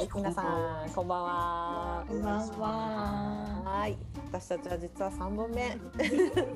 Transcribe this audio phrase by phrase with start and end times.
[0.00, 0.40] はい、皆さ
[0.86, 2.04] ん、こんばんは。
[2.08, 3.62] こんばんは。
[3.66, 3.98] はい、
[4.32, 5.76] 私たちは実は三本目。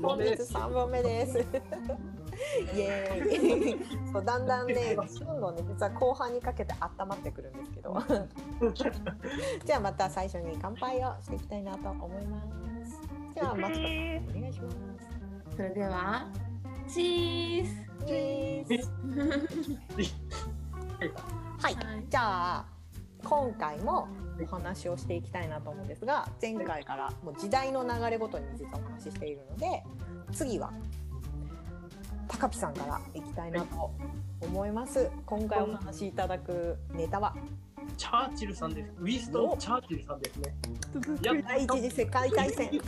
[0.01, 1.39] 本日三本目です。
[2.75, 4.11] イエーイ。
[4.11, 5.03] そう、だんだんね、ど
[5.35, 8.03] んどんね、実は後半にかけて温まってくるんですけど。
[9.63, 12.41] じゃあ、また最初に乾杯をしていきたいなと思いま
[12.87, 12.99] す。
[13.35, 14.77] じゃあ、まず、お願いします。
[15.55, 16.27] それでは、
[16.89, 18.07] チーズ。
[18.07, 18.91] チーズ。
[21.59, 21.77] はい、
[22.09, 22.74] じゃあ。
[23.25, 24.09] 今回も
[24.41, 29.83] お話をしていきたいなと思うんですが前回からもう時代の流れごとに実はお話ししているので
[30.33, 30.73] 次は
[32.29, 33.93] 高木さんからいきたいなと
[34.41, 35.11] 思います。
[35.25, 37.35] 今回お話しいただくネタは？
[37.97, 38.93] チャーチルさんです。
[38.99, 40.55] ウィストン・チャーチルさんですね。
[41.47, 42.71] 第一次世界大戦。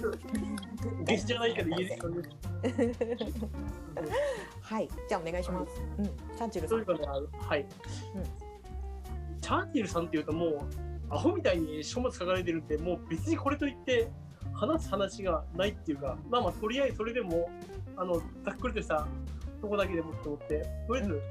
[1.05, 2.29] ゲスじゃないけどイギリスさんです
[4.63, 4.89] はい。
[5.09, 6.79] じゃあお願いします、うん、チャーチルさん。
[6.79, 8.46] はい、うん
[9.47, 10.59] チャーチルさんっていうともう
[11.09, 14.11] アホみたいに書物書かれてるんでもう別にこれといって
[14.53, 17.49] 話す話がないっていうかまあまあとりあえずそれでも
[17.97, 19.07] あのざっくりとした
[19.63, 21.23] とこだけでもって思ってとりあえず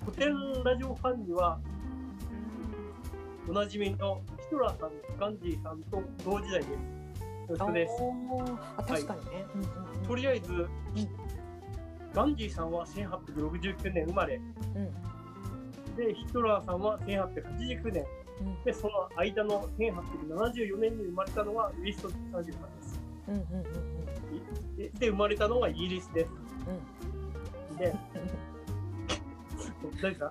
[0.00, 1.60] 古典ラジオファンには
[3.46, 7.72] おなじみのヒトラーさんガンジーさんと同時代です。
[7.72, 7.92] です。
[8.78, 10.68] あ確かにね、はい、とりあえず、うん、
[12.14, 14.90] ガンジーさんは1869年生まれ、うん、
[15.98, 18.06] でヒトラーさんは1889年、
[18.40, 23.00] うん、でその間の1874年に生まれたのはウィストン・チャージルさんです。
[23.28, 23.58] うんうんうんう
[24.72, 26.30] ん、でで生まれたのがイギリスです。
[27.70, 27.92] うん、で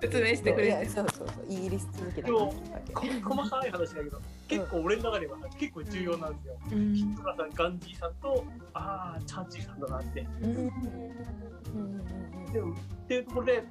[0.00, 0.88] 説明してくれる。
[0.88, 2.52] そうそうそう、イギリス続きだでも、
[2.94, 6.58] 細かい話だけど、結構俺の中では結構重要なんですよ。
[6.72, 10.26] うん、ヒトラーさん、ガンジーさんと、ああ、チャーチルさんだなって。
[10.42, 10.54] うん、
[12.52, 13.64] でも、っていうところで、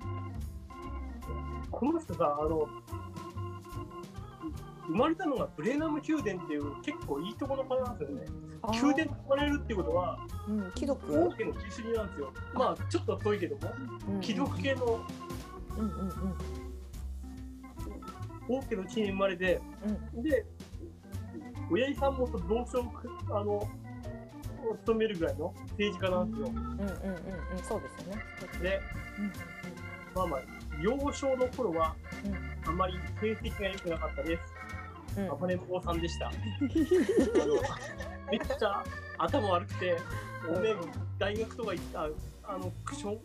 [1.71, 2.67] この人さ、あの、
[4.87, 8.25] 生まれたのがブレーナム宮殿っていう結構いいところの方なんですよね。
[8.71, 12.33] 宮殿と呼ばれるっていうことは、うん、貴族王家の血筋なんですよ。
[12.53, 13.73] まあちょっと遠いけども、
[14.09, 15.05] うん、貴族系の
[15.77, 16.35] うんうんうん、
[18.49, 19.61] 王家の地に生まれて、
[20.15, 20.45] うん、で
[21.69, 22.83] 親父さんも同省
[23.31, 23.69] あの
[24.85, 26.47] 務めるぐらいの政治家なんですよ。
[26.47, 26.83] うんうんうんうん、
[27.63, 28.21] そうですよね。
[28.61, 28.81] で、
[29.19, 29.31] うん、
[30.15, 30.41] まあまあ
[30.81, 31.95] 幼少の頃は、
[32.65, 35.19] あんまり成績が良くなかったです。
[35.19, 36.31] うん、暴れん坊さんでした。
[38.29, 38.83] めっちゃ
[39.17, 39.97] 頭悪くて、
[40.47, 40.75] おめ
[41.17, 42.09] 大学とか行った
[42.43, 43.19] あのクション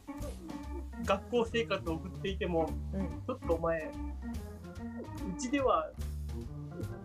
[1.05, 5.91] 学校生活を送っていても、うん、ちょっとお前、うちでは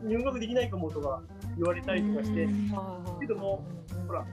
[0.04, 1.22] 入学できないかもとか
[1.58, 2.48] 言われたりとかして、
[3.20, 3.66] けども、
[4.08, 4.26] ほら、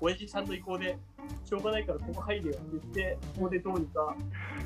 [0.00, 0.98] 親父さんの意向で、
[1.44, 4.16] しょうがないからここ入れよって言って、ここでどうにか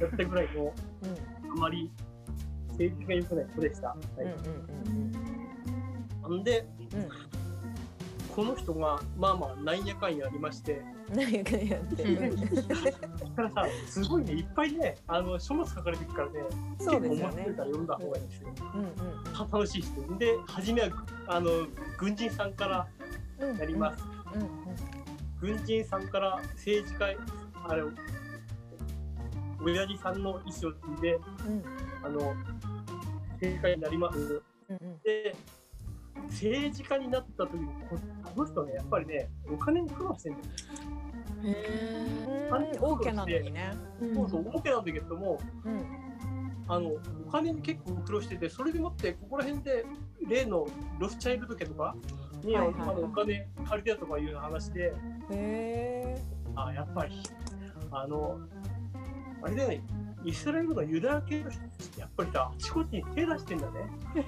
[0.00, 1.90] やったぐらいの、うん、あまり
[2.76, 3.88] 成績が良くない子でした。
[3.88, 3.96] は
[6.28, 7.08] い、んで、うん。
[8.34, 10.82] この人がまあまあなんやかんやありまして。
[11.10, 12.04] なんやかんやって。
[13.40, 16.40] からさすごいねいっぱいねあの書物書かれてるからね
[16.78, 20.18] そうです結構面白いから読んだ方がいいんですよ、うんうん、楽しい人。
[20.18, 20.88] で初めは
[21.26, 21.50] あの
[21.98, 22.86] 軍人さんから
[23.58, 24.04] やります、
[24.34, 24.99] うんうんうん、
[25.40, 27.16] 軍人さんから政治家
[27.68, 27.82] あれ
[29.62, 31.62] 親父さんの意思を継いで、うん、
[32.02, 32.34] あの
[33.32, 35.34] 政治家になります、うんうん、で
[36.28, 37.66] 政治家になった時に
[38.34, 40.50] この人ねやっぱりねお金に苦労してんだよね。
[41.42, 42.78] へえ。
[42.80, 43.72] 大家なのにね。
[44.14, 45.86] そうそう大家なんだけども、うん、
[46.68, 46.90] あの
[47.26, 49.84] お金に結構苦労しててそれでもってここら辺で
[50.28, 50.66] 例の
[50.98, 51.96] ロスチャイルド家とか
[52.44, 54.92] に、はいはいはい、あのお金借りてたとかいう話で、
[55.30, 56.18] へ
[56.54, 57.22] あやっぱり
[57.90, 58.40] あの
[59.42, 59.82] あれだよね
[60.24, 61.60] イスラエルのユダヤ系の人
[61.98, 63.72] やっぱりさあちこちに手出してんだね。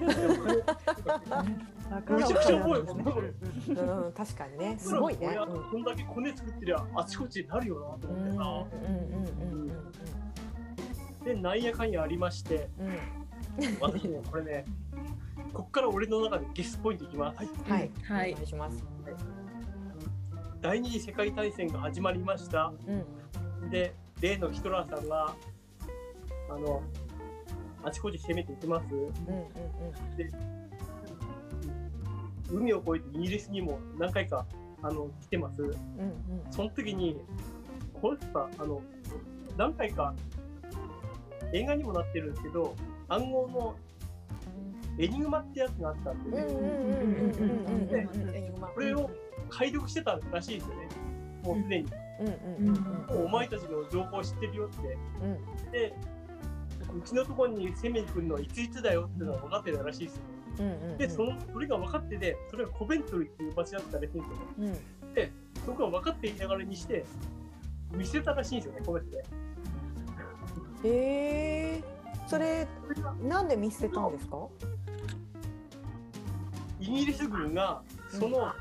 [2.09, 3.01] めちゃくちゃ重いもん、う
[4.09, 4.75] ん、確かにね。
[4.79, 5.37] すごいね。
[5.71, 5.83] こん。
[5.83, 8.65] だけコネ作ってりゃあちこちになるよなと思ってさ。
[11.23, 12.69] で、なんやかんやありまして、
[13.79, 14.65] 私ね、これね、
[15.53, 17.37] こっから俺の中でゲスポイントいきます。
[17.37, 17.91] はい。
[18.03, 18.31] はい。
[18.31, 18.83] お願いします。
[20.61, 22.73] 第二次世界大戦が始まりました。
[23.69, 25.35] で、例のヒトラーさんが、
[26.49, 26.81] あの、
[27.83, 28.87] あちこち攻めていきます。
[30.17, 30.31] で
[32.49, 34.45] 海を越えてイギリスにも何回か
[34.81, 35.61] あの来てます。
[35.61, 35.75] うんうん、
[36.51, 37.17] その時に、
[38.01, 38.81] この人さ、あの、
[39.57, 40.13] 何回か
[41.53, 42.75] 映画にもなってるんですけど、
[43.07, 43.75] 暗号の
[44.97, 46.43] エニグマってやつがあったんで、
[48.73, 49.09] これを
[49.49, 50.87] 解読してたらしいですよね、
[51.43, 51.89] もうすでに。
[53.09, 55.77] お前たちの情報を知ってるよって。
[55.77, 55.95] で、
[56.95, 60.21] うちのところに攻めに来るのはいついつだよっていうのは分かってたらしいですよ。
[60.97, 64.25] で、そのそれが分かってて、それがコベントルっていう場所だったらしいんですよ。
[64.59, 65.31] うんで、
[65.65, 67.05] そこが分かっていながらにして、
[67.91, 69.17] 見せたらしいんですよね、この人で。
[70.83, 72.67] へえー、それ
[73.23, 74.37] なんで見捨てたんですか
[76.83, 78.51] イギリス軍がその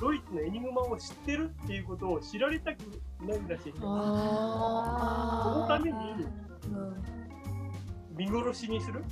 [0.00, 2.80] ドイツのエニグマを知ってるっていうことを知られたく
[3.24, 3.72] ないらしい。
[3.78, 6.96] そのためにうん
[8.16, 9.04] 見殺しにする？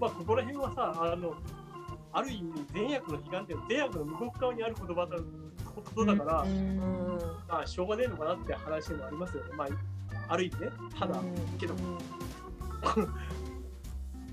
[0.00, 1.34] まあ、ここら辺はさ、あの、
[2.12, 5.16] ある意味善悪の悲願っていうのは善悪の向こう側にある言葉だ
[5.74, 7.18] ことだから、ーうん。
[7.48, 9.50] まあ、しょうがねえのかなって話もありますよね。
[9.56, 9.68] まあ、
[10.28, 10.70] ある意味ね。
[10.98, 11.34] ただ、うん。
[11.58, 11.74] けど、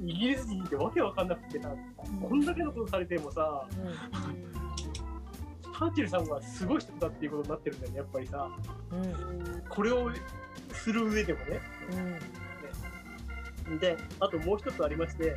[0.04, 1.70] イギリス人ってわけわかんなくてさ、
[2.22, 3.68] こんだけのことされてもさ、
[5.64, 8.50] チャーチルさんはすごい人だっていうことになってるんだよね、やっぱりさ。
[9.70, 10.12] これを
[10.74, 11.62] する上でもね。
[11.92, 15.36] うんで、あともう一つありまして、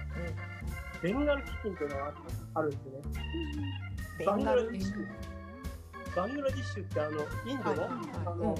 [1.03, 2.15] ベンガル飢饉というのが
[2.55, 2.93] あるんですよ
[4.19, 4.25] ね。
[4.25, 5.07] バングラディッシュ。
[6.17, 8.57] バングラディッシュってあの、インドの、あはいはいうんうんの、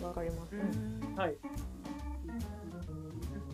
[0.00, 1.36] うんわかりますうんはい。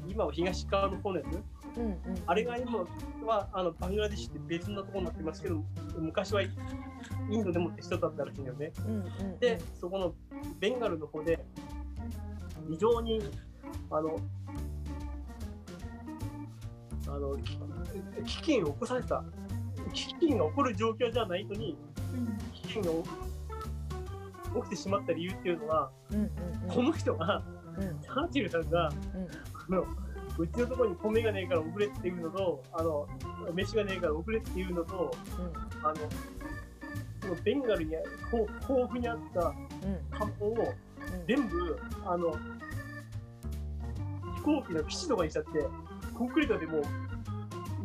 [0.09, 1.99] 今は東側の方のやつうんうん。
[2.27, 2.85] あれが今
[3.27, 5.63] はあのバングラデシュって別のところになってますけど、
[5.99, 6.49] 昔はイ
[7.37, 8.73] ンドでもって人だったらしいんだよね。
[8.87, 8.99] うんう
[9.37, 10.15] んで、そこの
[10.59, 11.45] ベンガルの方で、
[12.69, 13.21] 非常に、
[13.91, 14.17] あの、
[17.07, 17.37] あの、
[18.25, 19.25] き飢饉を起こされた、
[19.93, 21.77] 飢饉が起こる状況じゃないのに、
[22.65, 23.03] 飢饉
[24.55, 26.31] が起きてしまった理由っていうのは、うんうん
[26.69, 27.43] この人が、
[27.79, 28.01] うん。
[28.01, 28.93] チャーチルさんが、あ
[29.69, 29.85] の
[30.39, 33.07] うちのところに米がねえから送れっていうのと、あの、
[33.53, 35.11] 飯がねえから送れっていうのと、
[35.83, 35.95] あの、
[37.21, 37.95] そのベンガルに、
[38.31, 40.75] こう豊富にあったうん観光を
[41.27, 42.33] 全部、あの、
[44.37, 45.51] 飛行機の基地とかにしちゃって、
[46.15, 46.83] コンクリートでもう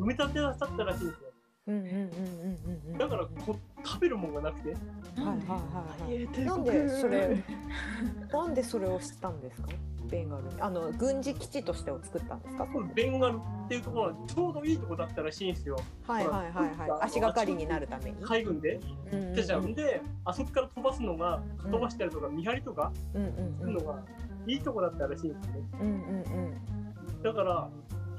[0.03, 1.25] 埋め立てなさったらしいんですよ。
[1.67, 7.43] うんうんうんうんうんうんだからこ食べるもんがなくて、はいはいはいはいなんでそれ
[8.33, 9.69] なんでそれをしたんですか？
[10.09, 12.67] ベンガルにあの軍事基地としてを作ったんですか？
[12.93, 15.77] ベンガルっていうところはちょうどいいとこだったらしいんですよ。
[16.07, 18.79] はいはいはいはい足がかりになるために海軍で。
[19.11, 23.99] うんうんうんでじゃあで、あそこから飛ばすのが、飛ばしたりとか見張りとかうんのが
[24.47, 25.53] いいとこだったらしいんですね。
[25.81, 27.67] うんうんうんだから、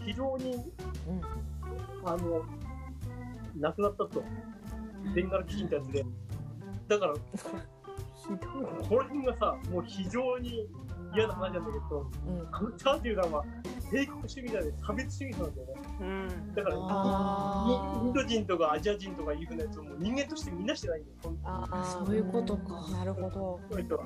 [0.04, 0.56] 非常に、
[2.04, 2.42] あの、
[3.56, 4.22] 亡くなったと。
[5.14, 6.04] ベンガル基金ってやつで。
[6.88, 7.20] だから、こ
[8.96, 10.68] の辺がさ、もう非常に
[11.14, 13.44] 嫌な話なんだけど、うんあのチャーチルさんは
[13.90, 15.74] 帝国主義者で差別主義者なんだよね。
[16.00, 21.36] うんだから、あーインド人とかアジア人とかいうふうなやつをもう人間としてみんなしてないんだよ。
[21.44, 23.60] あーそういうことかなるほど。
[23.70, 24.02] だか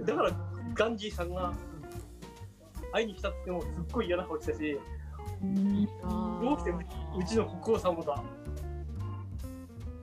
[0.00, 0.30] ら、だから
[0.74, 1.52] ガンジーさんが
[2.92, 4.78] 会いに来たってもすっごい嫌な顔してたし、
[5.42, 6.78] どうしてう
[7.20, 8.22] うちの国王様が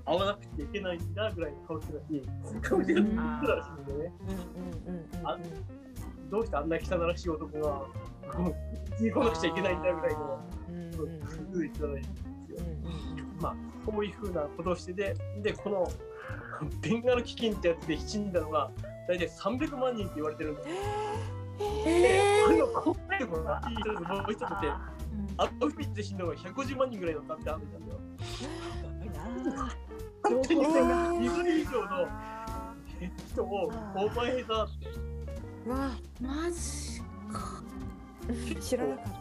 [0.06, 2.24] 会わなくちゃいけないんだぐらいの顔してたし、
[2.62, 4.13] 顔してたらしいんだよね。
[6.30, 7.86] どうしてあんな汚らしい男が、
[8.31, 10.39] こううちに来なくちゃいけないんだぐらいの、
[10.69, 12.57] うんうんうんそう言っていんですよ。
[12.57, 13.56] うんまあ、
[13.86, 15.92] そういうふうなことをしてて、で、この
[16.81, 18.71] ベンガル飢饉ってやつで死んだのが、
[19.07, 20.67] 大体300万人って言われてるんだよ。
[21.86, 24.67] えこれをこういうのがいい人もう一つって、
[25.38, 28.01] アウフビッツで死んだのが150万人ぐらいだったって話なんだよ。
[30.23, 32.07] 本当にさ、2倍以上の
[33.31, 34.67] 人を、お前さ、
[35.65, 37.01] うわマジ
[37.31, 37.63] か。
[38.61, 39.11] 知らなかった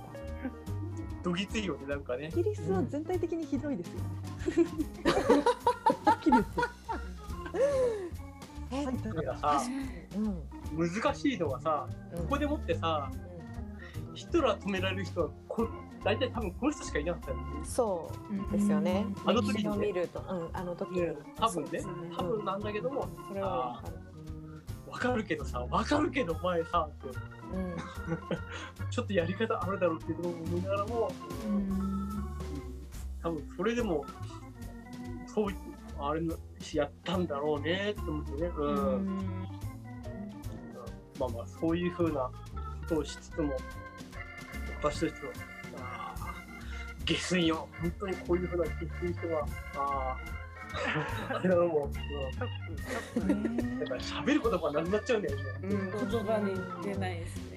[1.22, 2.30] どぎついよね、なんかねイ。
[2.30, 4.04] ギリスは全体的にひどいですよね。
[10.72, 13.10] 難しいのはさ、ここでもってさ、
[14.14, 15.68] ヒトラー止められる人はこ、
[16.02, 17.42] 大体多分この人しかいなかったよね。
[17.64, 18.10] そ
[18.50, 19.06] うですよね。
[19.24, 21.08] あの時を見ると、うん、あの時に。
[21.36, 21.84] 多分ねね、
[22.16, 23.82] 多分なんだけども、それは
[24.90, 25.24] わかる。
[25.24, 27.08] けどさ、わかるけどお前さ、って
[27.52, 27.76] うん、
[28.90, 31.12] ちょっとやり方あるだろうっていうところを思いながらも、
[33.22, 34.04] 多分それでも、
[35.26, 35.54] そうい
[35.98, 36.34] あれの
[36.72, 38.46] やったんだろうねって思ってね。
[38.56, 39.18] うん。
[41.18, 42.30] まあまあ、そういうふうなこ
[42.88, 43.54] とをしつつも、
[44.82, 45.32] 私としては、
[47.14, 47.68] 下水よ。
[47.80, 50.16] 本当にこういうふうな下水人が、あ
[51.30, 51.90] あ、 あれだも
[53.16, 55.42] う、うん、だから喋る言葉がなくなっちゃうんだよね。
[55.62, 57.49] うん、言葉に出ないですね。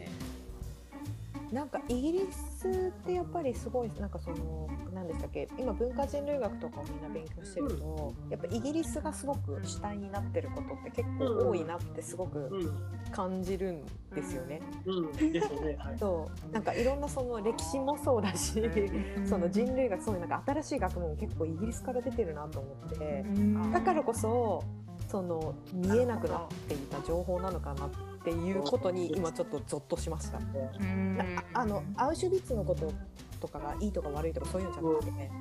[1.54, 13.04] なんかイギリスってやっぱりすごいなんかその何でしたっけ今文化人類学とかをみんな勉強してると、やっぱイギリスがすごく主体になってることって結構多いなってすごくうん。
[13.14, 14.60] 感じるんですよね。
[16.00, 18.62] そうなんかいろんなその歴史もそうだし、
[19.24, 23.24] その人類学そういうなんか新しい学問も結構イギリスから出てるなと思って、
[23.72, 24.64] だからこそ
[25.08, 30.38] その見えなくなっていた情報なのかなっていうことに今ちょっとゾッとしました。
[30.38, 30.42] う
[30.84, 31.18] ん。
[31.54, 32.92] ああのアウシュビッツのこと
[33.40, 35.32] とかがいいとか悪いとかそういうんじゃなくて、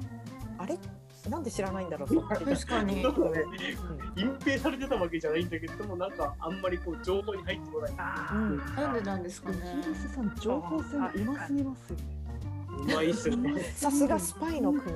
[0.58, 0.78] あれ？
[1.30, 2.28] なんで知らないんだろう？
[2.28, 2.96] 確かに。
[2.96, 3.02] ね。
[4.16, 7.92] 隠蔽されてたわけじゃないんだけれども、なんかあんまりこう情報に入ってこない。
[8.32, 8.56] うん。
[8.58, 9.80] なんでなんですかイね。
[9.84, 12.04] ギリスさん情報戦うますぎますよね。
[12.80, 13.62] うまいっすよね。
[13.76, 14.94] さすがスパイの国。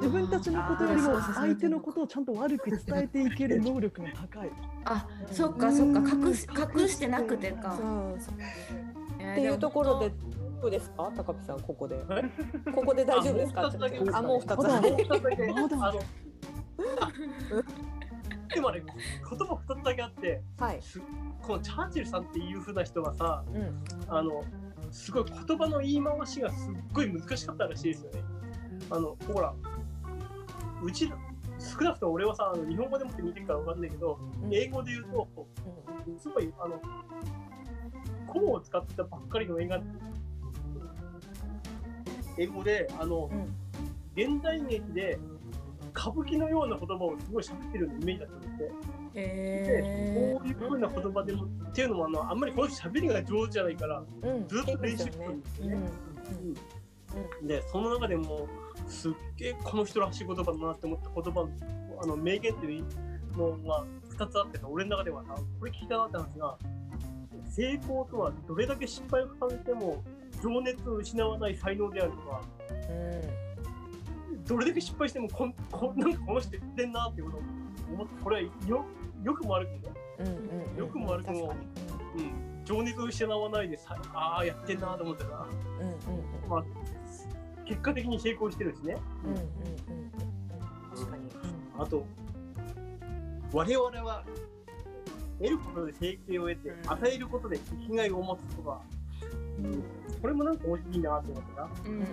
[0.00, 4.50] 自分たちのことよりも相手のことをちゃんと悪く伝えていける能力が高い。
[4.84, 6.00] あそっかそっか。
[6.00, 6.46] 隠し
[6.80, 7.74] 隠してなくてか。
[7.74, 7.78] っ
[9.32, 10.10] っていうところで
[10.60, 11.12] どうですか？
[11.16, 11.96] 高木さんここで。
[12.74, 13.70] ここで大丈夫ですか？
[13.70, 14.56] あもう二つだけあもう二つ。
[14.56, 14.80] まだ。
[14.80, 16.00] もう二つだけ、まだあの、
[18.54, 18.82] でもね、
[19.28, 21.00] 言葉二つだけあって、はいす
[21.42, 22.38] このチャーチルさんって。
[22.38, 24.44] いう風な人はさ、うんあの、
[24.94, 28.22] すごい言葉の言い回しがすっごい難しかったらしいですよね。
[28.90, 29.52] あの、ほら、
[30.82, 31.18] うちら、
[31.58, 34.54] 少なくとも俺はさ、あの日本語でもって見てるからわかんないけど、うん。
[34.54, 35.28] 英語で言うと、
[36.16, 36.80] すごい、あの、
[38.32, 39.82] 古語を使ってたばっかりの映画、
[42.38, 43.56] 英語で、あの、うん。
[44.16, 45.18] 現代劇で
[45.96, 48.58] 歌舞伎のような言葉をすごい喋ってるイメージだったんですね。
[49.14, 54.48] で、へこういう風な言葉でも、っていうのもあの、あんまりこの人喋りが上手じゃないから、うん。
[54.48, 55.76] ずっと練習してるんですよね。
[57.40, 57.46] うん。
[57.46, 58.48] で、その中でも、
[58.88, 61.48] すっげえこの人らしい言葉だなって思った言葉、
[62.02, 62.84] あの名言っていう
[63.36, 66.58] のが2つあってさ、俺の中ではさ、これ聞いたなって話が、
[67.50, 70.02] 成功とはどれだけ失敗を重ねても
[70.42, 72.40] 情熱を失わない才能であるとか、
[74.46, 77.40] どれだけ失敗してもこん こんなんかこの人言ってんなっていうことを
[77.94, 78.84] 思って、これはよ
[79.22, 79.80] よくも悪くね、
[80.18, 80.34] うんうん
[80.72, 80.76] うん。
[80.76, 81.54] よくも悪くも
[82.16, 85.48] うん、情熱を失わないでさ、ああ、やってんなと思ったら、
[85.80, 86.48] うんうんうん。
[86.48, 86.64] まあ、
[87.64, 88.98] 結果的に成功してるしね。
[89.24, 89.44] うんうんうん
[90.94, 91.28] 確かに。
[91.78, 92.04] あと、
[93.52, 94.24] 我々は
[95.38, 96.90] 得ることで生計を得て、うん。
[96.92, 98.80] 与えることで生きがいを持つとか、
[99.58, 99.82] うん、
[100.20, 101.68] これもなんか面白いなと思ってな。
[101.86, 101.90] うん。
[101.92, 102.06] うん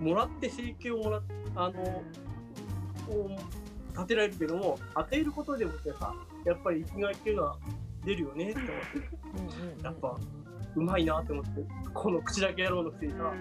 [0.00, 1.22] もらって生計をもらっ
[1.54, 1.82] あの、
[3.12, 3.30] を
[3.92, 6.14] 立てられるけども、与えることでもってさ、
[6.44, 7.56] やっぱり生きがいっていうのは
[8.04, 8.76] 出るよねって思って、
[9.58, 10.16] うんうんやっぱ、
[10.76, 11.50] うまいなって思って、
[11.92, 13.32] この口だけ野郎のくせにさ、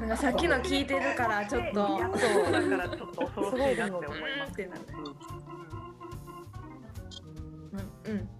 [0.00, 1.86] なんかさっきの聞いてるからちょっと。
[2.18, 4.52] そうだからちょっと恐ろしいなって思います。
[4.52, 4.80] ってなる
[8.06, 8.35] うんうん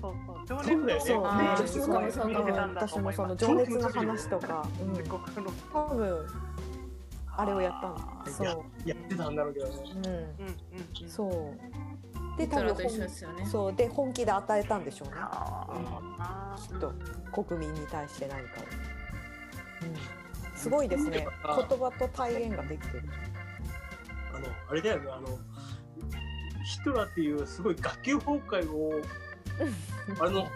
[0.00, 0.64] そうそうそう。
[0.64, 1.00] そうだよね。
[1.00, 2.24] そうあーめっちゃすごいそう。
[2.24, 2.32] かそう。
[2.32, 4.94] か見てたんだと私もその情熱の話とか、うん。
[7.36, 8.62] あれをやったんだそやう。
[8.88, 9.72] やってたんだろうけどね。
[9.84, 10.04] うん。
[10.06, 10.24] うん
[11.06, 11.08] う。
[11.08, 12.38] そう。
[12.38, 13.46] でトラと一緒本ですよね。
[13.46, 13.72] そう。
[13.74, 15.14] で本気で与えたんでしょうね。
[15.18, 15.66] あ
[16.18, 16.92] あきっと
[17.44, 18.64] 国民に対して何かを、
[19.84, 21.26] うん、すごいですね。
[21.44, 23.04] 言葉と体現ができてる。
[24.34, 25.28] あの、あれだよね、あの、
[26.64, 29.00] ヒトラーっていうすごい学級崩壊を、
[30.20, 30.48] あの、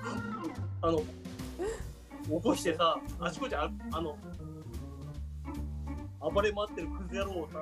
[0.83, 4.17] あの、起こしてさ、あちこちああの、
[6.21, 7.61] 暴れ回ってるクズ野郎をさ、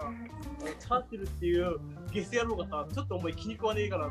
[0.81, 1.79] チャーチルっていう
[2.11, 4.11] ゲス野郎がさ、ちょっとお前気に食わねえから、い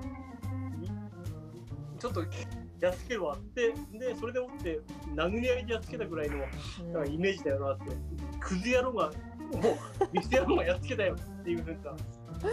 [2.00, 2.24] ちょっと
[2.80, 4.80] やっつけるわって、で、それでもって
[5.16, 6.38] 殴り合いでやっつけたぐらいの
[6.94, 7.96] なんかイメージだよなって、
[8.40, 9.14] クズ野郎が、もう、
[10.14, 11.96] ゲス野郎がやっつけたよっていうなんか、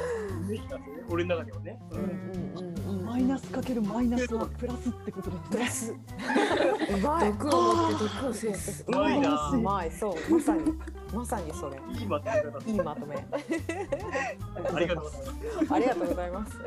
[0.47, 1.79] イメージなんですよね、俺の中ではね。
[1.91, 1.99] うん。
[1.99, 2.72] うんうんうん
[3.13, 5.51] マイナスかけるマイナスはプラスってことですね。
[5.51, 7.29] プラスうまい。
[7.33, 8.85] 毒を持って毒を制す。
[8.89, 9.51] うまいな。
[9.51, 9.91] うまい。
[9.91, 10.35] そう。
[10.35, 10.73] まさに。
[11.13, 11.79] まさにそれ。
[12.01, 13.17] いいまとめ方いいまとめ。
[13.17, 15.27] ありがとうございま
[15.61, 15.73] す。
[15.75, 16.59] ありがとうございます。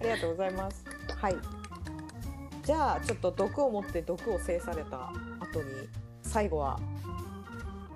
[0.00, 0.84] ありがとうございます。
[1.16, 1.36] はい。
[2.64, 5.88] じゃあちょっと毒を持って毒を制された後に
[6.22, 6.80] 最後は、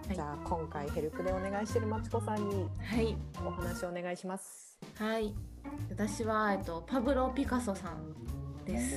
[0.09, 0.15] い。
[0.15, 3.17] じゃあ今回ヘルプでお願いしてるまちこさんにはい。
[3.45, 4.79] お話をお願いします。
[4.97, 5.48] はい
[5.91, 8.97] 私はえっとパブロ・ピカソさんです。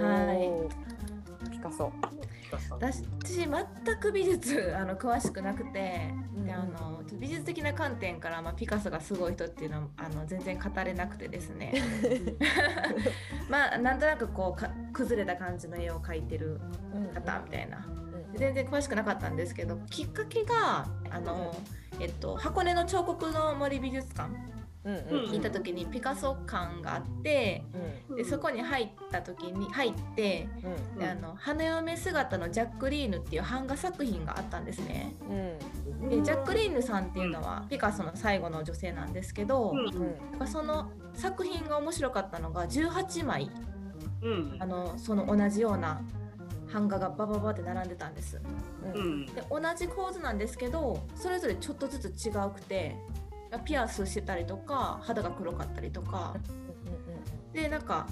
[0.00, 0.68] は
[1.50, 1.92] ピカソ。
[2.42, 11.74] ピカさん私私全く美術 あの詳しくなくて、うんであの美術的な観点から、まあ、ピカソがすごい人っていうのはあの全然語れなくてですね。
[13.48, 16.60] まあなんとなくこうか崩れた感じの絵を描いてる
[17.14, 17.86] 方みたいな。
[17.86, 18.02] うん
[18.34, 21.54] 全然詳しくなかったんですけどきっかけがあの、
[22.00, 24.30] えっと、箱根の彫刻の森美術館
[24.84, 27.64] うんうんに行った時にピカソ館があって
[28.16, 30.48] でそこに入った時に入って
[30.94, 30.98] うん。
[30.98, 35.14] であの花嫁姿のジャックリーヌっていう版画作品があったんですね。
[36.00, 36.08] うん。
[36.08, 40.46] でジャックリーヌさんっていうのはピカソの最後の女性なんですけど、うん。
[40.48, 43.50] その作品が面白かったのが18枚
[44.22, 44.56] うん。
[44.58, 46.00] あのその同じような
[46.72, 48.40] 版画がバババって並んでたんです。
[48.94, 49.26] うん。
[49.26, 52.96] で同じ構図なんですけどそれぞれちょっとずつ違うくて
[53.58, 56.34] ピアスしてたりとか肌が黒かったりとか。
[57.52, 58.06] でなんか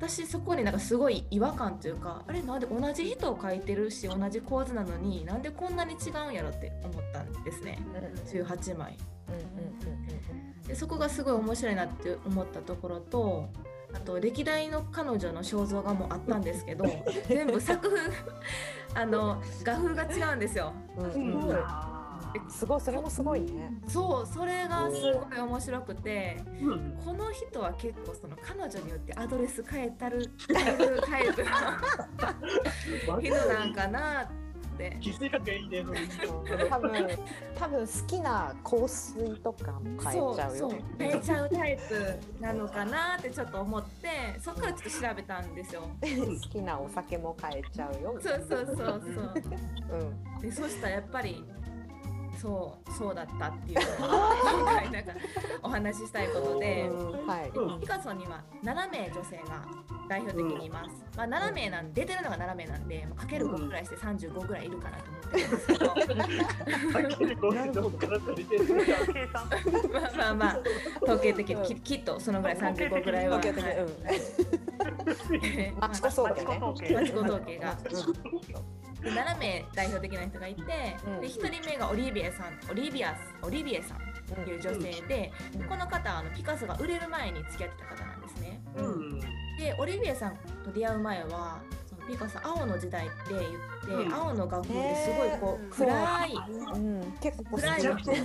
[0.00, 7.78] 私そこになんかすごい違和感というかあれなんで同じ人を描いてるし同じ構図なのになんでこんなに違うんやろって思ったんですね。
[8.26, 8.96] 18枚。
[10.66, 13.50] でそこがすごい面白いなって思ったところと
[13.92, 16.84] あと歴代の彼女の肖像画もあったんですけど
[17.28, 18.10] 全部作風
[18.94, 20.72] あの画風が違うんですよ。
[20.96, 21.32] うん。
[21.48, 21.89] うん
[22.48, 23.72] すごいそれもすごいね。
[23.86, 31.44] そうそれがすごい面白くてうんこの人は結構その彼女によってアドレス変えたる変えるタイプ
[33.10, 34.26] の人なんかなっ
[34.78, 35.84] て気づいたがいいね。
[36.70, 37.08] 多分
[37.54, 40.58] 多分好きな香水とかも変えちゃうよ。
[40.58, 44.08] そうそう変えちゃうタイプなのかなってちょっと思って
[44.40, 45.82] そっからちょっと調べたんですよ。
[46.00, 48.18] 好きなお酒も変えちゃうよ。
[48.22, 49.32] そうそうそうそう
[49.98, 50.04] う
[50.38, 50.40] ん。
[50.40, 51.44] でそしたらやっぱり
[52.40, 55.12] そうそうだったっていうのを今回なんか
[55.62, 56.88] お話ししたいことで。
[56.88, 57.50] うんはい。
[57.54, 59.66] うんピカソには7名女性が
[60.08, 60.90] 代表的にいます。
[61.16, 65.80] まあ7名なん出てるのが7名なんで、まあかける5ぐらいして35ぐらいいるかなと思ってるんですけど、
[67.82, 69.48] どっから取れてるのか計算。
[69.92, 70.58] まあまあまあ
[71.02, 73.40] 統計的にききっとそのぐらい35ぐらいは。
[75.78, 76.58] マチコそうだよね。
[76.58, 77.76] マチコ統計が。
[79.02, 81.20] で7名代表的な人がいて、うん。
[81.20, 85.68] で1人目がオリビエさん、オリビアス、オリビエさんっていう女性で、うん。
[85.68, 88.60] この方はあのピカソが売れる前に付き合ってた方なんですね。
[89.58, 94.14] でオリビエさんと出会う前はそのピカソ青の時代って言って、うん。
[94.14, 96.34] 青の楽譜ですごいこう、暗い
[96.74, 96.78] う。
[96.78, 97.12] ん。
[97.20, 97.86] 結構暗い。
[97.86, 98.18] 青の時代。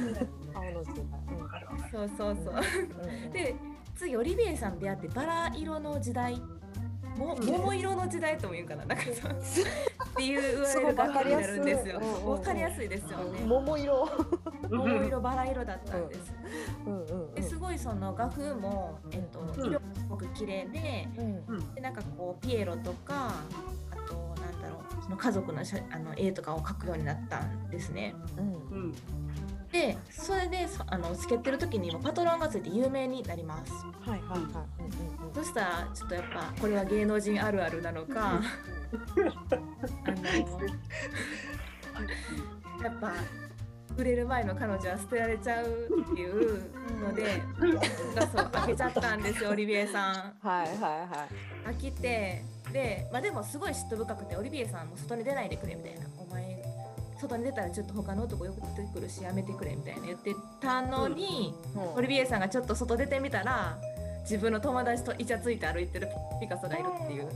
[1.39, 2.55] わかるわかるそうそうそう。
[2.55, 3.31] うん。
[3.33, 3.55] で
[3.95, 6.41] 次オリビエさん出会ってバラ色の時代
[7.17, 8.85] も桃色の時代とも言うかな。
[8.85, 9.35] なんかそう
[10.15, 13.41] っていう言われる楽譜になるんですよすごいわかりやすいですよね。
[13.45, 14.09] 桃色。
[14.69, 16.33] 桃色バラ色だったんです。
[16.85, 17.05] うん。
[17.05, 19.67] うんですごいその楽譜も、えっと、うん。
[19.67, 21.75] 色がすごく綺麗でうん。
[21.75, 23.33] でなんかこうピエロとか
[23.91, 28.15] あとなんだろうその家族の写あの絵とかを描くようになったんですね。
[28.37, 28.53] うん。
[28.53, 28.93] うん。
[29.69, 33.73] でそれでそあのつけてる時にもパトロンがついて有名になります。
[34.09, 34.39] はいはいはい。
[34.39, 35.27] うん。
[35.27, 38.39] うんそしたらちょっとやっぱこれは芸能人あるあるなのか
[41.93, 43.13] あのやっぱ
[43.97, 46.61] 売れる前の彼女は捨てられちゃうっていう
[46.99, 47.41] ので
[48.15, 50.13] ガスを開けちゃったんですよオリビエさん。
[50.45, 51.27] はいはいは
[51.65, 51.69] い。
[51.69, 56.63] 飽きてで,、まあ、でもすごい嫉妬深くてオリビエさんも外に出ないでくれみたいなお前
[57.19, 58.61] 外に出たらちょっと他の男寄って
[58.93, 61.53] くるしやめてくれみたいな言ってたのに、
[61.95, 63.77] オリビエさんがちょっと外出てみたら
[64.21, 66.09] 自分の友達とイチャついて歩いてる
[66.41, 67.27] ピカソがいるっていうへ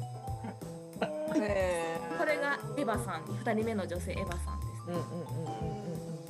[1.30, 4.82] これがエヴァさん2人目の女性エヴァさんです。
[4.88, 5.84] ーうんうんうん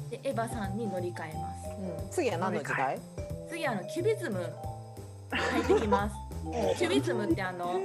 [0.03, 0.09] うん。
[0.09, 1.69] でエヴァさんに乗り換えます。
[1.79, 2.05] うん。
[2.05, 2.09] うん。
[2.11, 2.99] 次は何の時代？
[3.49, 4.53] 次あのキュビズム
[5.31, 6.15] 入ってきます。
[6.77, 7.79] キュビズムってあの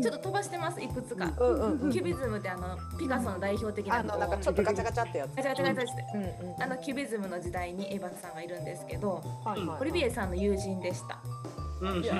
[0.00, 1.30] ちょっと飛ばしてますいくつか。
[1.38, 1.92] うんうんうん。
[1.92, 5.34] キュビズムってあのピカソの代表的なあのなんかちょっとガチャガチャってやつ。
[5.36, 6.04] ガチャガチャガチャして。
[6.14, 6.62] うんうん。
[6.62, 9.80] あのキュビズムの時代にエヴァさんがいるんですけどはいはいはい。
[9.80, 11.18] オリビエさんの友人でした。
[11.80, 12.02] うん。
[12.02, 12.10] で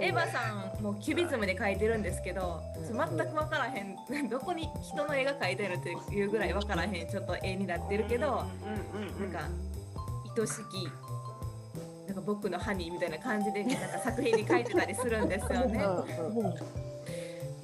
[0.00, 3.96] エヴァさんもキュビズムで描いてるんですけど全く分からへん。
[4.28, 9.48] どこに人の絵が描いてあるっていうぐらい分からへんちょっと絵になってるけどなんか
[10.38, 10.88] 愛しき
[12.06, 15.80] なんか僕のハニーみたいな感じでなんか作品に描いてたりするんですよね。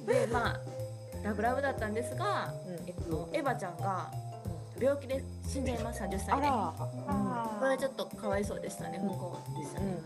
[0.05, 0.59] でまあ
[1.23, 2.73] ラブラブだったんですが、うん。
[2.85, 4.11] えっと、エヴァちゃんが
[4.79, 6.47] 病気で死んじゃいます30あ歳で。
[7.63, 9.97] これはちょっとかわいそうでしたね不幸でしたね。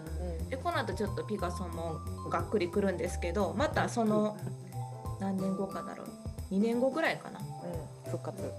[0.48, 1.96] でこの後ちょっとピカソも
[2.30, 4.38] がっくりくるんですけどまたその
[5.20, 6.54] 何年後かだろう。
[6.54, 7.40] 2年後ぐらいかな。
[7.40, 8.12] うん。
[8.12, 8.52] 復活。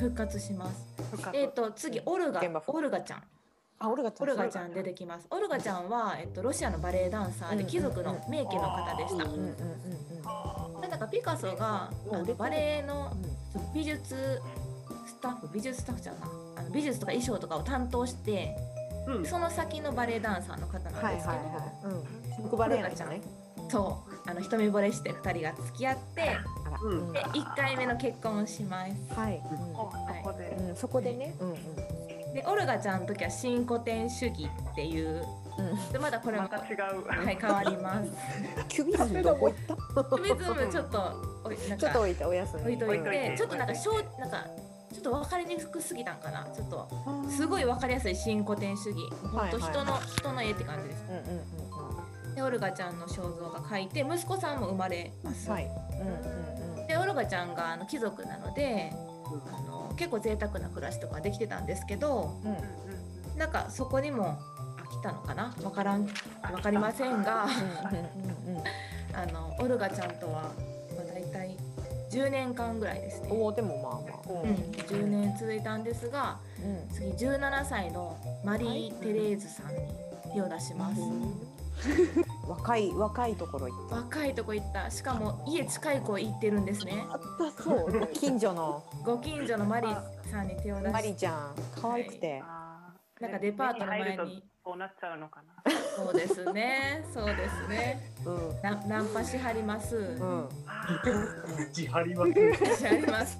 [0.00, 0.84] 復活します。
[1.12, 2.42] 深えっ、と次オルガ。
[2.66, 3.22] オルガちゃん。
[3.78, 4.28] あ、オルガちゃん。
[4.28, 5.28] オルガちゃん出てきます。
[5.30, 9.24] オルガちゃんは、えっと、ロシアのバレエダンサーでうん貴族の名家の方でした。
[10.88, 13.12] なんかピカソがうんあのバレエの
[13.54, 13.72] うん。
[13.72, 14.42] 美術
[15.06, 16.18] スタッフ美術スタッフじゃな。
[16.24, 16.39] あの
[16.72, 18.56] 美術とか衣装とかを担当して
[19.06, 21.94] うんその先のバレエダンサーの方なんはいですけど、はいはい。
[22.38, 22.42] うん。
[22.44, 23.20] 僕バレエなんじゃね。
[23.68, 26.36] そうあの一目惚れして2人が付き合って。
[26.82, 29.18] うんで1回目の結婚をします。
[29.18, 29.40] はい。
[29.74, 30.68] おそこでうん。
[30.70, 30.76] うん。
[30.76, 31.34] そこでね。
[31.40, 31.56] うんうん。
[32.34, 35.24] でオルガちゃんの時は新古典主義っていう
[35.92, 37.04] でまだこれもまた違う。
[37.06, 38.10] はい変わります。
[38.68, 39.74] キュビズムどこ行った？
[39.76, 42.62] キュビズムちょっとおいなんかちょっと置いておやすみ。
[42.62, 46.46] 置いとい置いといててちょっとなんか小なんかちょっと分かりにくすぎたんかな。
[46.54, 46.88] ちょっと
[47.28, 49.10] すごい分かりやすい新古典主義。
[49.32, 51.04] 本当人の、人の絵って感じです。
[52.34, 55.54] でオルガちゃんの肖像が描いて息子さんも生まれます、うん。
[55.54, 55.64] はい。
[55.64, 56.86] うんうんうん。
[56.86, 64.38] でオルガちゃんがあの貴族なのであの結構贅沢な暮らしとかできてたんですけどうんなんかそこにも
[64.78, 65.54] 飽きたのかな？
[65.58, 67.46] 分からん分かりませんが。
[69.12, 70.52] あのオルガちゃんとは、
[72.10, 74.42] 10年間ぐらいですねおおでもまあまあ。
[74.42, 79.80] うん、10年続いたんですがうん次17歳のマリー・テレーズさんに
[80.32, 81.00] 手を出します、
[82.46, 83.96] 若い若いところ行った。
[83.96, 87.20] 若いとこ行ったしかも家近い子行ってるんですねあっ
[87.56, 88.08] たそう。
[88.12, 92.40] 近所のご近所のマリーさんに手を出マリしちゃん可愛くて。
[92.44, 95.69] あーなんかデパートの前に目入るとそうなっちゃうのかな。
[95.96, 100.48] そうですねそうですねうんなナンパしはります、うん。
[101.74, 102.32] 自張ります。
[102.76, 103.38] しはります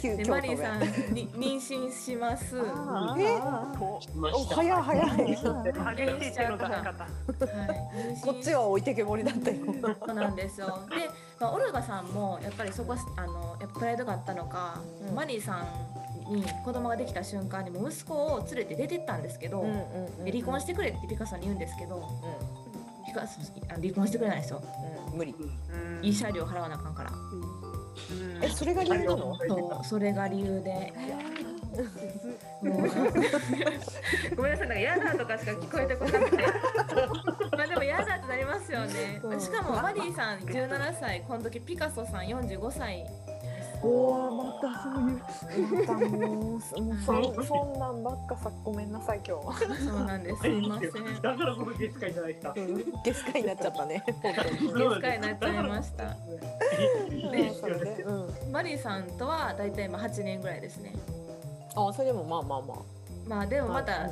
[0.00, 0.80] 急でマリーさん
[1.14, 3.40] に妊娠しますあえ？
[3.80, 4.56] おました。
[4.56, 5.06] 早い早い。
[5.22, 5.46] う激しい。
[5.46, 5.62] は
[5.94, 5.96] い
[8.22, 9.56] こっちは置いてけぼりだったよ。
[10.04, 10.80] そうなんですよ。
[10.90, 15.66] で、まあ、オルガさんもやっぱりそこあのやっぱプライドがあったのか、うんマリーさん
[16.30, 19.76] に子供ができた瞬間にも息子を連れて出てったんですけど、うんうん
[20.18, 22.00] うんで離婚してくれってピカソに言うんですけど、う
[23.06, 24.60] ピカソあ離婚してくれないですよ。
[24.60, 24.62] ん
[25.12, 25.18] うん。
[25.18, 25.34] 無理。
[25.34, 26.00] うん。
[26.00, 27.10] 慰謝料払わなあかんから。
[27.10, 27.18] うん
[28.42, 29.36] えそれが理由なの？
[29.36, 30.92] そうそれが理由で。
[34.36, 36.36] ごめんなさいなんか嫌だとかしか聞こえてこなくて。
[37.56, 39.20] まあでも嫌だってなりますよね。
[39.22, 39.34] う。
[39.34, 43.06] んしかもマリーさん17歳この時ピカソさん45歳
[43.82, 49.54] おおまたそういうまたもうもうそんそんなんばっかさごめんなさい今日は。
[49.76, 52.54] そうなんですすいませんだからこの月会じゃないですか。
[53.04, 54.04] ゲス会になっちゃったね。
[54.06, 54.90] 本当に。
[54.90, 58.52] 月会になっちゃいましたうんそれで、うん。
[58.52, 60.94] マリーさんとは大体まあ8年ぐらいですね
[61.74, 62.78] あ、それでもまあまあまあ。
[63.26, 64.08] まあでもまた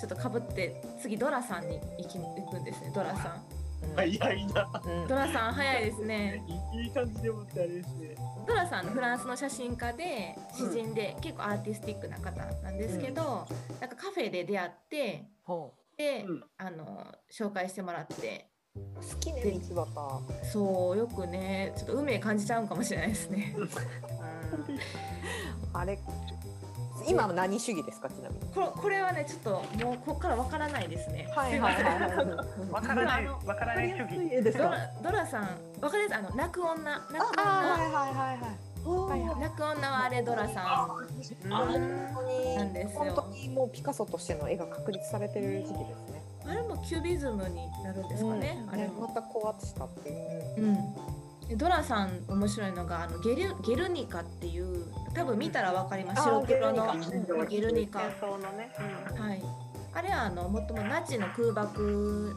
[0.00, 3.53] ちょっとかぶって次ドラさんに行き行くんですねドラさん
[3.90, 4.70] うんはい、な。
[4.84, 5.08] うん。
[5.08, 6.42] ドラさん早いですね。
[6.72, 8.16] いい感じで思ってあれですね。
[8.46, 13.46] ドラさんのフランスの写真家で詩人で、結構アーティスティックな方なんですけど、
[13.80, 16.44] なんかカフェで出会ってほで、うん。
[16.58, 18.48] あの紹介してもらって。
[18.76, 20.52] う好きね道端。
[20.52, 23.54] そうよくねちょっと運命感じちゃうかもしれないですね。
[25.72, 25.98] あれ。
[27.06, 28.40] 今は何主義ですかちなみに？
[28.54, 29.50] これこれはねちょっと
[29.84, 32.70] もうここからわからないですねはいはいはいはい。
[32.70, 34.34] わからないわからない主義。
[34.34, 34.64] 絵ですか？
[34.64, 35.42] ドラドラさん
[35.80, 38.40] わかりますあの泣く女泣くあ、はい女はいはいはい。
[38.84, 41.06] はいはい泣く女はあれドラさあ本
[42.14, 46.22] 当になんですよ本当にもうピカソとしての絵が確立されてる時期ですね。
[46.46, 50.62] んあれもキュビズムになるんですかね、うんあれもまた高圧したっていう。
[50.64, 50.76] うん
[51.48, 57.98] でドラさん面白いのがあのゲルゲルニカっていう多分見たらわかりますあ白黒のゲルニカ。
[58.00, 59.42] はい
[59.96, 62.34] あれはあのもともとナチの空爆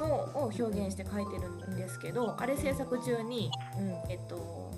[0.00, 4.10] のを表現して描いてるんですけどあれ制作中にうん。
[4.10, 4.70] えっと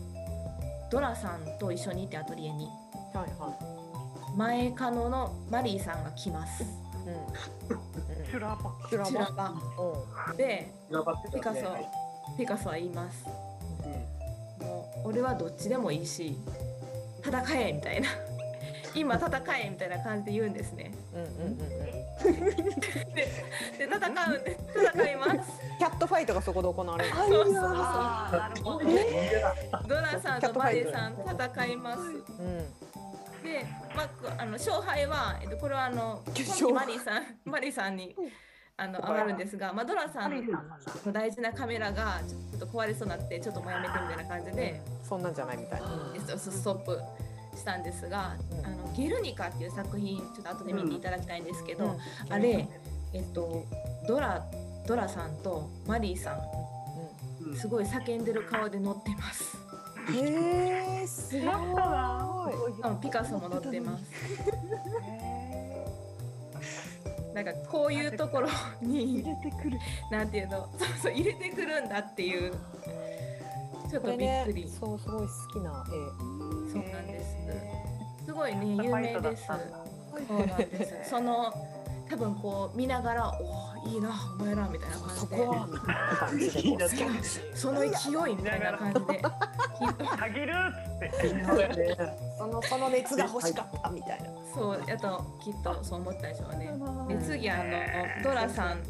[0.91, 2.67] ドラさんと一緒にいてアトリエに
[3.15, 3.57] はいは
[4.37, 6.67] 前カノのマリーさんが来ますい。
[6.67, 8.27] うん。
[8.27, 8.89] シュラーパ。
[8.89, 9.55] 修羅場修羅場
[10.33, 10.73] うで
[11.33, 11.61] ピカソ。
[12.37, 13.52] ピカソは言いますうん
[14.61, 16.37] もう俺はどっちでもいいし
[17.25, 18.09] 戦えみたいな
[18.95, 21.17] 今戦えみたいな感じで言うんですねん。
[21.17, 21.59] うんうんうんうん。
[23.15, 23.29] で
[23.79, 27.11] 戦うんで戦いますキャットファイトがそこで行われる。
[27.11, 28.81] そうそうそうなるほど。
[29.89, 32.83] ドラさんとマリーさん戦いますうん。
[33.43, 33.67] で、
[33.97, 38.15] まあこ、あの勝敗は、えっと、これはあの勝今期マリーさんマリーさんに
[38.83, 40.47] あの上がるんですが、まあ、ドラさん
[41.07, 45.89] の大事なカメラがちょっと壊れそうになってちょっともうやめてみたいな感じで、そんなんじゃないみたいな。
[46.15, 47.01] えっとストップ
[47.57, 51.99] したんですが「うんあのゲルニカ」っていう作品ちょっと後で見ていただきたいんですけど、うん
[52.31, 52.67] あれ、
[53.13, 53.65] えっと、
[54.09, 54.45] ドラ
[54.87, 56.39] ドラさんとマリーさ
[57.45, 59.57] うんんすごい叫んでる顔で乗ってます。
[60.13, 63.01] へえ、 すごい。
[63.01, 64.05] ピカソも乗ってます。
[67.35, 68.49] なんかこういうところ
[68.81, 69.79] に入れてくる。
[70.11, 70.69] なんていうの？
[70.79, 72.53] そうそう入れてくるんだっていう。
[73.91, 77.37] ちょっことびっくり、、そうすごい好きなそうなんです。
[78.25, 79.47] すごいね有名です。
[79.47, 81.09] そうなんです。
[81.11, 81.53] その
[82.13, 85.27] 多分こう見ながら「おおいいなお前ら」みたいな感そ
[86.39, 87.07] じで
[87.57, 87.87] その勢
[88.31, 92.23] いみたいな感じできっとたぎるっつって。
[92.39, 94.29] そのその熱が欲しかったみたいな。
[94.55, 96.67] そうやときっとそう思ったでしょうね。
[97.09, 97.63] でうん次あの
[98.23, 98.83] ドラさん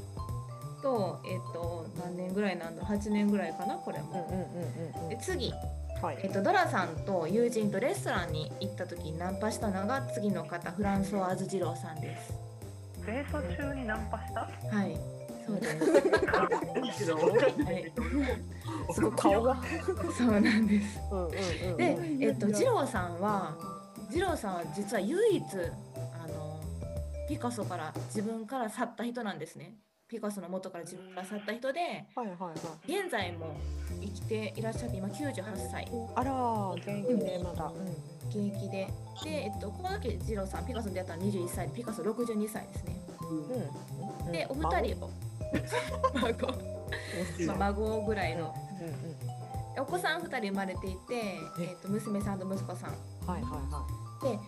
[0.83, 4.27] とえっ、と何年ぐらいなんだろう8年ぐらいかなこれも。
[5.09, 6.03] で次、うん。
[6.03, 6.27] はいえ。
[6.27, 12.52] っとドラさんと友人とレストランに行った時にナンパしたのが次の方フランソワーズ二郎さんです。
[13.07, 14.41] デート中にナンパした？
[14.41, 14.97] はい。
[15.45, 15.77] そうです。
[15.77, 15.79] い。
[17.81, 17.93] い。
[18.95, 19.13] すごい。
[19.17, 19.61] 顔が。
[20.17, 21.01] そうなんです。
[21.11, 21.31] うんうんう
[21.75, 21.77] ん。
[21.77, 23.57] でえっと二郎さんは
[24.11, 26.61] 二郎さんは実は唯一あの
[27.29, 29.75] ピカソから自分から去った人なんですね。
[30.13, 31.81] ピカソの元から自分から去った人で
[32.15, 32.53] はいはいは
[32.87, 33.01] い。
[33.01, 33.57] 現在も
[33.99, 35.89] 生きていらっしゃって今98歳。
[36.15, 37.73] あらー元気でまだ。
[38.29, 38.89] 現役で。
[39.25, 43.01] で、えっと、この時二郎さんピカソに出会ったのは21歳でピカソ62歳ですね。
[43.23, 44.27] うん。
[44.27, 44.33] うん。
[44.33, 45.11] でお二人を。
[46.15, 46.53] 孫、
[47.47, 48.55] まあ、孫ぐらいの。
[48.81, 49.83] うんうん。
[49.83, 51.73] お子さん2人生まれていて、え。
[51.73, 52.91] っと、娘さんと息子さん。
[53.27, 53.87] はいはいは
[54.23, 54.39] で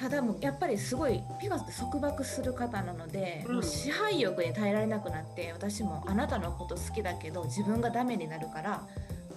[0.00, 8.88] ただもうやっぱりすごいピカソって束縛する方なので、うんもう支配欲に耐えられなくなって私もあなたのこと好きだけど自分がダメになるから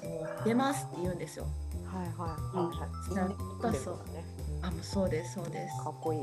[0.02, 1.48] もう出ますって言うんですよ。
[1.84, 1.96] い。
[1.96, 3.16] はいはいはいはい。
[3.16, 4.24] なんかですよね。
[4.62, 6.22] あもうそうですそうですかっこいい。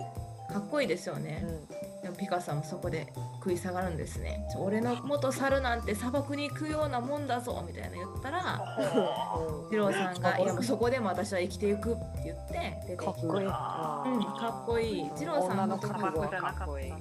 [0.50, 1.89] かっこいいですよね、うん。
[2.10, 8.60] でもピカソもそこで食い下がるんですね俺の元猿なんて砂漠に行くようなもんだぞみたいな言ったら
[9.70, 13.44] 二郎さんが「いやもうそこでも私は生きていく」って言って出てきてかっこいい。
[13.44, 15.10] うん、かっこいい。
[15.16, 16.90] 二郎さん女の覚悟はじゃなかかっこいい。
[16.90, 16.94] で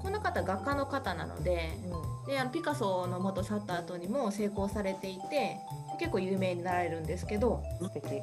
[0.00, 1.70] この方画家の方なので
[2.26, 5.58] であのピカソの元去った後にも成功されていて
[5.98, 8.22] 結構有名になられるんですけど素敵。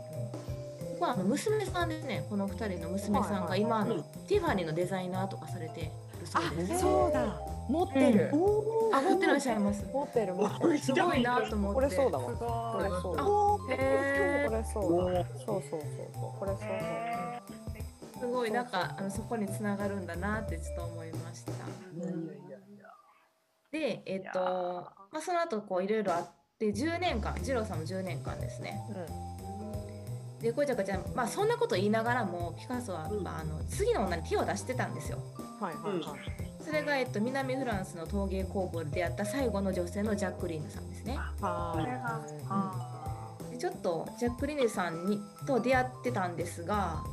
[0.99, 3.95] はあの娘さんですねこの2人の娘さんが今あの
[4.27, 5.91] ティファニーのデザイナーとかされて
[6.25, 6.79] るそうです。
[6.81, 7.39] そうだ。
[7.69, 8.31] 持ってる。
[8.93, 9.85] あ持ってらっしゃいます。
[9.93, 10.79] 持ってる持ってる。
[10.79, 11.75] すごいなと思って。
[11.75, 12.23] これそうだわ。
[12.25, 13.69] これそう。
[13.69, 15.23] あへこれそうだ。
[15.23, 15.81] そうそうそう
[16.13, 16.39] そう。
[16.39, 21.51] これそうーすごいなんかあのそこに繋がるんだなってちょっと思いました。
[23.71, 24.39] でえっ、と
[25.11, 28.81] まあその後こういろいろあって10年間二郎さんも10年間ですね。
[28.87, 29.34] そう。
[30.41, 35.19] でこいちゃこちゃんまあそんなこと言いながらもピカソはやっぱあの次の女に手を出してたんですよ。
[35.37, 35.65] うん。
[35.65, 36.19] はいはいはい。
[36.63, 41.15] それが、えっと、南フランスの陶芸工房で出会った最後の女性のジャックリーヌさんですね。
[41.39, 42.95] はそれがあ
[43.51, 47.03] でちょっとジャックリーヌさんにと出会ってたんですが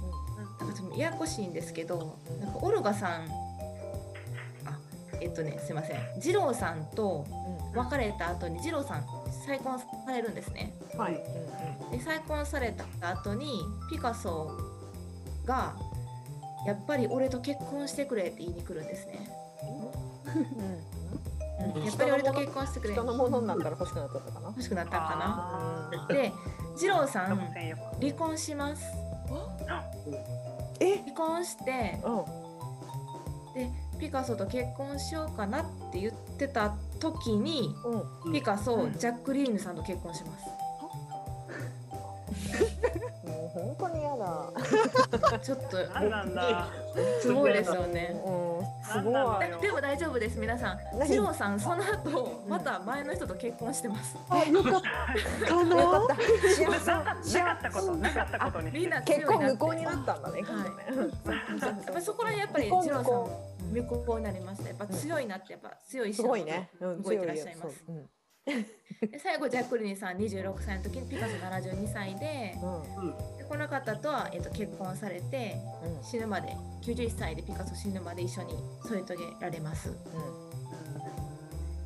[0.58, 3.28] なんかちょっとややこしいんですけどなんかオルガさん
[4.66, 4.78] あ
[5.20, 7.26] えっとねすいません二郎さんと
[7.74, 9.04] 別れた後に二郎さん
[9.46, 10.74] 再婚されるんですね。
[10.94, 10.98] い。
[10.98, 11.14] はい。
[11.90, 14.50] で再婚された後にピカソ
[15.44, 15.74] が
[16.66, 19.30] やっぱり俺と結婚してくれって言いに来るんですね。
[20.26, 20.28] う
[20.62, 24.48] んやっぱり俺と結婚してくれ人のものになったら欲しくなっちゃったかな。
[24.48, 26.06] 欲しくなったんかあな。
[26.08, 26.32] で
[26.80, 27.34] 二郎さー。
[27.34, 27.38] ん。
[28.00, 28.82] 離婚します。
[30.80, 30.96] え？
[30.98, 32.24] 離婚してうん。
[33.54, 37.74] でピカソと結婚しようかなって言ってた時に
[38.24, 38.32] うん。
[38.32, 40.46] ピカソ、うんジャック・リーヌさんと結婚します。
[45.42, 46.68] ちょっとなんなんだ。
[47.20, 48.20] すごいですよね。
[48.24, 48.30] う
[48.62, 48.62] ん。
[48.84, 49.10] すご
[49.42, 49.60] い。
[49.60, 50.78] ででも大丈夫です皆さん。
[50.98, 51.08] 何？
[51.10, 54.16] 二郎さんその後また前の人と結婚してます。
[54.28, 54.90] あ、よかった
[55.54, 55.82] かな？
[55.82, 56.16] よかった。
[56.48, 56.90] 幸せ。
[56.92, 58.70] なかなかったこと、なかったことに。
[58.72, 60.42] みんな結婚無効になったんだね。
[60.42, 60.62] きっとね
[61.60, 63.04] やっぱりそこら辺やっぱり無効二郎さん
[63.72, 64.68] 無効無効になりました。
[64.68, 66.70] やっぱ強いなってやっぱ強い意す志ごいね。
[66.80, 67.02] うん。
[67.02, 67.84] 動いてらっしゃいます。
[68.44, 73.10] で最後ジャック・リーヌさん26歳の時にピカソ72歳でそううん。
[73.38, 75.96] でこの方とは、えっと結婚されてうん。
[75.98, 76.04] うん。
[76.04, 79.96] 死ぬまで91歳でピカソ死ぬまで一緒に添い遂げられます。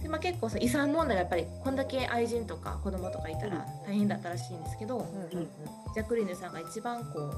[0.02, 5.06] でまあ、結構さ遺産問題がやっぱりこんだけ愛人とか子供とかいたら大変だったらしいんですけど。
[5.96, 7.32] ジャック・リーヌさんが一番こ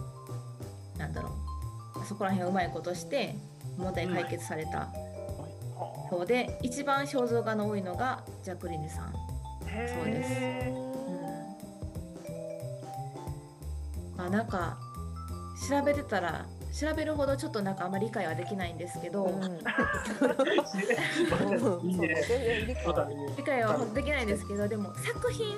[0.96, 1.30] うなんだろ
[1.94, 3.36] うそこら辺をうまいことして
[3.76, 4.88] 問題解決された
[6.08, 9.12] 方で、一番肖像画の多いのがジャック・リーヌさん。
[9.68, 10.72] そうですへ
[14.16, 14.76] まあなんか
[15.68, 19.58] 調べてたら調べるほどちょっとなんかあんまり理解はできないんですけど、うん。
[19.58, 19.74] 理解
[22.84, 23.14] そうだね。
[23.36, 25.56] 理解はできないんですけどでも作品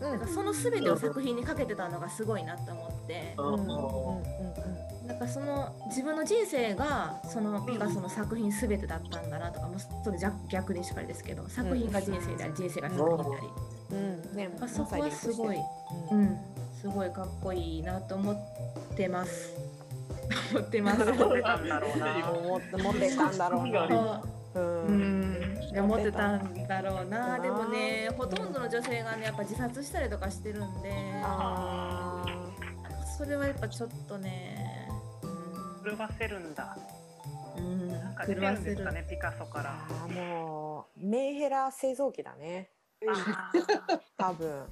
[0.00, 0.10] うん。
[0.10, 13.48] なんかその全てを作品にかけてたのがすごいなと思ってうんうんうんうんなんかその自分の人生がそのピカソの作品全てだったんだなとかもそれ逆逆にしかりですけど作品が人生であり人生が作品であり、
[13.90, 14.36] うん。
[14.36, 15.60] ねまあ、そこはすごい、う。
[16.12, 16.38] うんん、
[16.80, 18.36] すごいかっこいいなと思っ
[18.96, 19.52] てます。
[20.52, 21.04] 思ってます。
[21.04, 22.30] 持ってたんだろうな。
[22.30, 23.88] 思って持ってたんだろうな。
[23.88, 24.86] そうう。
[24.86, 27.38] うんん、いや持ってたんだろうな。
[27.40, 30.92] でもね、ほとんどの女性がね、やっぱ自殺したりとかしてるんで、
[31.24, 31.89] あ
[33.20, 34.88] それはやっぱちょっとね、
[35.84, 36.74] 狂わせるんだ。
[37.54, 38.92] うん、うんなんか出て狂わせるるんですか。
[38.92, 39.74] ね、ピカソから。
[40.04, 42.70] あもうメンヘラ製造機だね。
[43.06, 43.52] あ
[44.16, 44.66] 多分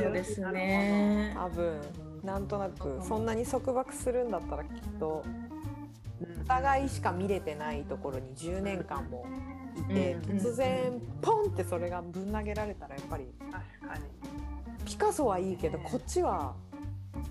[0.00, 1.34] そうですね。
[1.36, 1.80] 多分
[2.22, 9.26] なんとなくそんなに束縛するんだったらきっとーお互いしか見れてないところに10年間も
[9.76, 14.04] いて、うん突然ポンってそれがぶん投げられたらやっぱり確かに。
[14.84, 16.54] ピカソはいいけどこっちは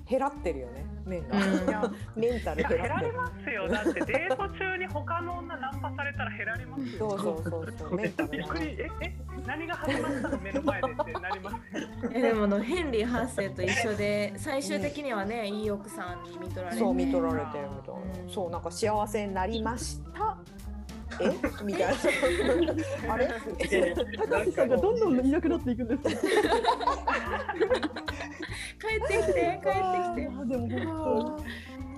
[0.09, 1.37] 減らってるよね面が、
[2.15, 2.67] メンタいや。
[2.69, 3.13] 減られル減らってる。
[3.13, 3.67] ますよ。
[3.67, 7.09] だってデート中に他の女ナンパされたら減られますよ。
[7.09, 7.95] そうそうそうそう。
[7.97, 8.29] メンタル。
[8.29, 9.13] びっくりええ
[9.47, 11.87] 何が始まったの目の前でってなりますよ。
[12.13, 16.79] えでもあのヘンリー8世と一緒で最終的にはね、いい奥さんに見とられて。
[16.79, 18.27] そう見とられてるみたいうん。
[18.27, 20.37] なそうなんか幸せになりました？
[21.19, 21.29] え？
[21.63, 21.93] みたい
[23.07, 23.13] な。
[23.13, 23.27] あれ？
[23.27, 26.31] 高橋さんがどんどんいなくなっていくんですよ。
[28.79, 30.21] 帰ってきて帰ってきて。
[30.21, 31.45] でも本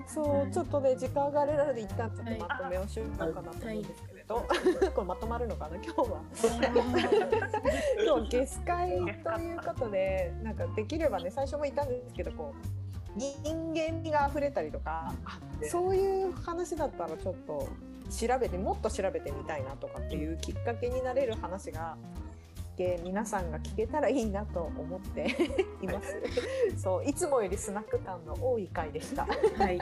[0.06, 4.46] そうちょっとね時間があれなので一旦ちょっとまとめをしようかなと思うんですけれど、
[4.94, 6.20] これまとまるのかな今日は。
[8.04, 9.04] 今日ゲス会と
[9.40, 17.68] いうことでなんかできればね最初も言ったんですけどこう人間味が溢れたりとかあそういう話だったらちょっと
[18.10, 21.96] 調べてもっと調べてみたいなとかっていうきっかけになれる話が
[22.32, 22.33] 聞
[22.76, 25.36] け皆さんが聞けたらいいなと思って
[25.82, 26.16] います。
[26.76, 29.24] そういつもよりスナック感の多い回でした。
[29.24, 29.78] はい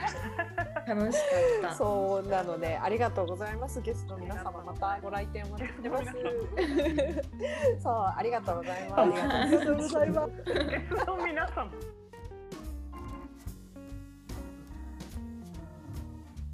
[0.87, 1.25] 楽しか
[1.69, 6.05] ったそうなのでありがとうございますゲストの皆様またご来店お待ちしてます。
[7.81, 8.95] そうありがとうございます。
[8.95, 11.25] 当ありがとうございます。
[11.25, 12.02] 皆さん